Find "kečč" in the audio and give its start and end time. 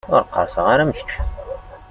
0.97-1.11